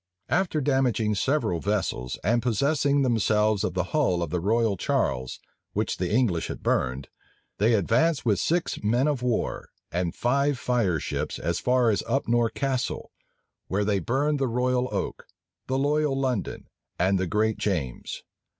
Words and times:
After 0.29 0.61
damaging 0.61 1.13
several 1.13 1.59
vessels, 1.59 2.17
and 2.23 2.41
possessing 2.41 3.03
themselves 3.03 3.63
of 3.63 3.75
the 3.75 3.83
hull 3.93 4.23
of 4.23 4.31
the 4.31 4.39
Royal 4.39 4.75
Charles, 4.75 5.39
which 5.73 5.97
the 5.97 6.11
English 6.11 6.47
had 6.47 6.63
burned, 6.63 7.07
they 7.59 7.75
advanced 7.75 8.25
with 8.25 8.39
six 8.39 8.83
men 8.83 9.07
of 9.07 9.21
war 9.21 9.69
and 9.91 10.15
five 10.15 10.57
fireships 10.57 11.37
as 11.37 11.59
far 11.59 11.91
as 11.91 12.01
Upnore 12.07 12.49
Castle, 12.49 13.11
where 13.67 13.85
they 13.85 13.99
burned 13.99 14.39
the 14.39 14.47
Royal 14.47 14.89
Oak, 14.91 15.27
the 15.67 15.77
Loyal 15.77 16.19
London, 16.19 16.67
and 16.97 17.19
the 17.19 17.27
Great 17.27 17.59
James. 17.59 18.23